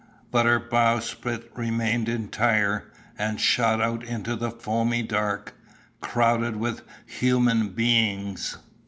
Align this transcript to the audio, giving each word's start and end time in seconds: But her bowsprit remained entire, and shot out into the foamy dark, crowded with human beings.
But 0.31 0.47
her 0.47 0.57
bowsprit 0.59 1.51
remained 1.55 2.09
entire, 2.09 2.85
and 3.19 3.39
shot 3.39 3.79
out 3.79 4.03
into 4.03 4.35
the 4.35 4.49
foamy 4.49 5.03
dark, 5.03 5.53
crowded 6.01 6.55
with 6.55 6.81
human 7.05 7.69
beings. 7.69 8.57